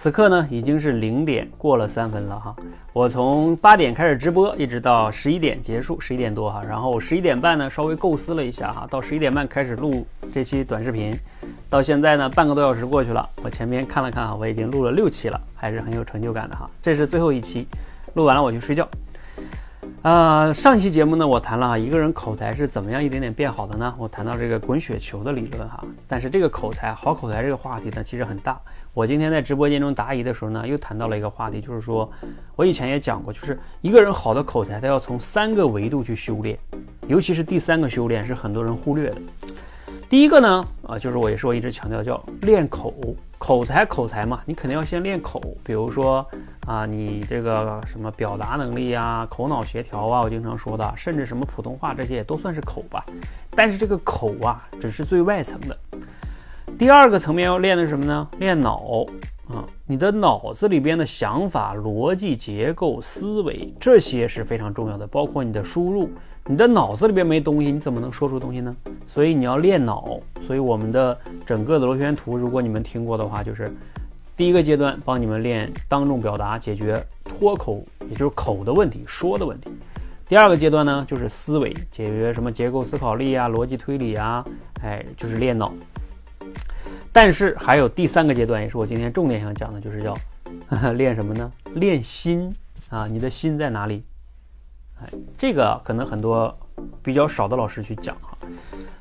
[0.00, 2.54] 此刻呢已经是零点过了三分了哈，
[2.92, 11.12] 我从八点开始直播，一直到十一点结束，十一点多哈，然后十一点半呢稍微构思了一下哈，到十一点半开始录这期短视频，
[11.68, 17.66] 到现在呢半个多小时过去了，我前面看了看哈，我已经录了六期了，还是很有成就感的哈，这是最后一期，
[18.14, 18.88] 录完了我就睡觉。
[20.08, 23.94] 啊，上期节目呢，我谈了哈，一个人口才是怎么样一点点变好的呢？
[23.98, 28.58] 我谈到这个滚雪球的理论哈，但是这个口才好口才这个话题呢，其实很大。
[28.94, 32.10] 我今天在直播间中答疑的时候呢，又谈到了一个话题，就是说
[32.56, 36.58] 我以前也讲过，就是一个人好的口才，他要从三个维度去修炼，
[37.06, 39.16] 尤其是第三个修炼是很多人忽略的。
[40.08, 42.94] 第一个呢，啊，就是我也是我一直强调叫练口。
[43.38, 45.40] 口才，口才嘛，你肯定要先练口。
[45.64, 46.26] 比如说
[46.66, 53.04] 啊，你这个什么表达能力啊，口脑协调啊，我经常说的，甚至什么普通话这些也都算是口吧。
[53.52, 55.78] 但是这个口啊，只是最外层的。
[56.78, 58.28] 第二个层面要练的是什么呢？
[58.38, 59.04] 练脑
[59.48, 66.08] 啊，你的脑子里边的想法、逻辑、结构、思维这些是非常重要的，包括你的输入。
[66.46, 68.74] 你的脑子里边没东西，你怎么能说出东西呢？
[69.08, 70.20] 所以你要练脑。
[70.40, 73.74] 所以我们的整个的螺旋图，如果你们听过的话，就是
[74.36, 79.68] 第一个阶段帮你们练当众表达，解决脱口，也就是口的问题、说的问题。
[80.28, 84.44] 第二个阶段呢，就是思维，解决什么结构思考力啊、逻辑推理啊，
[84.80, 85.72] 哎，就是练脑。
[87.20, 90.16] 但是还有第三个阶段，也是我今天重点想讲的，就是叫
[90.92, 91.52] 练什么呢？
[91.74, 92.54] 练心
[92.90, 93.08] 啊！
[93.08, 94.04] 你的心在哪里？
[95.02, 96.56] 哎，这个可能很多
[97.02, 98.38] 比较少的老师去讲哈。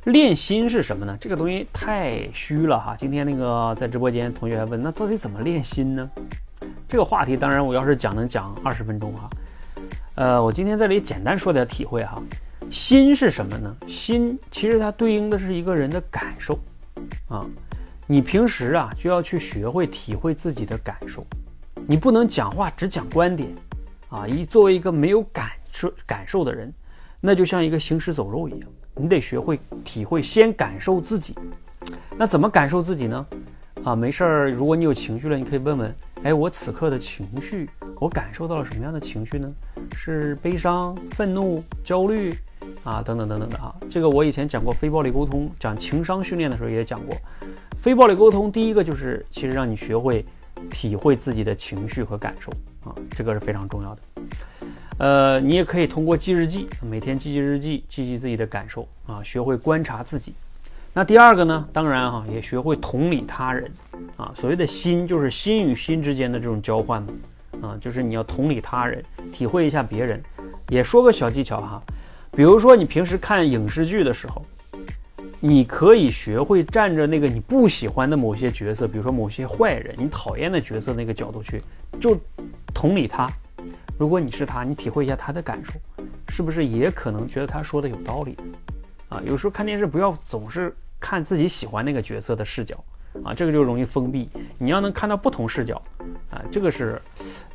[0.06, 1.16] 练心是什么呢？
[1.22, 2.96] 这个东西太虚了哈。
[2.98, 6.10] 今天那个在直播间同学还问，那到底怎么练心呢？
[6.90, 9.30] 这个话题当然我要是讲能讲二十分钟哈。
[10.16, 12.20] 呃，我今天在这里简单说点体会哈。
[12.72, 13.78] 心是什么呢？
[13.88, 16.58] 心其实它对应的是一个人的感受
[17.30, 17.46] 啊。
[18.08, 21.26] 你平时啊就要去学会体会自己的感受，
[21.86, 23.54] 你不能讲话只讲观点
[24.10, 24.26] 啊。
[24.26, 25.52] 一作为一个没有感。
[25.70, 26.74] 受感受的人，
[27.22, 31.36] 那就像一个行尸走肉一样，你得学会体会，先感受自己。
[32.18, 33.28] 那怎么感受自己呢？
[33.84, 37.70] 啊，没事儿，如果你有情绪了，你可以问问，哎，我此刻的情绪，
[38.00, 39.48] 我感受到了什么样的情绪呢？
[39.96, 42.34] 是悲伤、愤怒、焦虑
[42.84, 43.76] 啊，等等等等的啊。
[43.88, 47.16] 这个我以前讲过非暴力沟通，讲情商训练的时候也讲过。
[47.80, 50.26] 非暴力沟通第一个就是其实让你学会
[50.70, 52.52] 体会自己的情绪和感受
[52.84, 54.02] 啊，这个是非常重要的。
[54.98, 60.34] 呃，你也可以通过记日记，每天记记日记，记记自己的感受啊，学会观察自己。
[60.92, 63.72] 那第二个呢，当然哈，也学会同理他人
[64.18, 64.34] 啊。
[64.36, 67.14] 所谓的心，就是心与心之间的这种交换嘛，
[67.62, 70.22] 啊，就是你要同理他人，体会一下别人。
[70.70, 71.82] 也说个小技巧哈，
[72.32, 74.44] 比如说你平时看影视剧的时候，
[75.40, 81.62] 你可以学会站着那个你不喜欢的某些角色，比如说某些坏人，你讨厌的角色那个角度去，
[82.00, 82.18] 就
[82.74, 83.30] 同理他。
[83.98, 85.74] 如果你是他，你体会一下他的感受，
[86.30, 88.38] 是不是也可能觉得他说的有道理？
[89.10, 92.84] 啊，有时候看电视不要总是看自己喜欢那个角色的视角，
[93.24, 94.30] 啊，这个就容易封闭。
[94.58, 95.82] 你要能看到不同视角，
[96.30, 97.02] 啊，这个是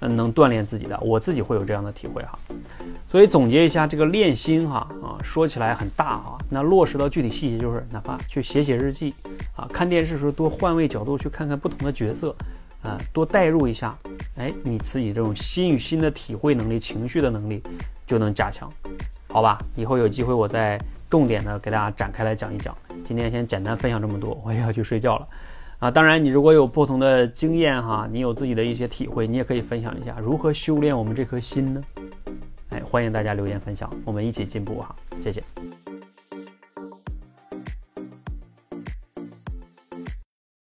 [0.00, 0.98] 嗯能锻炼自己的。
[1.00, 2.38] 我自己会有这样的体会哈。
[3.12, 9.12] 所以总结一下这个练心哈，啊，说起来很大哈，那落实到具体细节就是哪怕去写写日记，
[9.54, 12.34] 啊，看电视时候多换位角度去看看不同的角色。
[12.82, 13.94] 啊，多代入一下，
[14.36, 17.62] 哎，你自己这种心与心的体会能力、情绪的能力
[18.06, 18.72] 就能加强，
[19.28, 19.58] 好吧？
[19.76, 20.80] 以后有机会我再
[21.10, 22.74] 重点的给大家展开来讲一讲。
[23.04, 25.28] 今天先简单分享这么多，我也要去睡觉了。
[25.80, 31.82] 啊，当然你如果有不同的经验哈，你有自己的一些体会，你也可以分享一下如何修炼我们这颗心呢？
[32.92, 34.94] 欢迎大家留言分享，我们一起进步哈，
[35.24, 35.42] 谢谢。